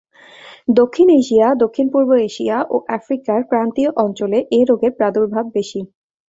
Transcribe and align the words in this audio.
দক্ষিণ 0.73 1.07
এশিয়া, 1.19 1.47
দক্ষিণ-পূর্ব 1.63 2.09
এশিয়া 2.27 2.57
ও 2.69 2.95
আফ্রিকার 2.97 3.39
ক্রান্তীয় 3.43 3.89
অঞ্চলে 4.03 4.39
এ 4.51 4.59
রোগের 4.69 4.91
প্রাদুর্ভাব 4.97 5.45
বেশি। 5.55 5.79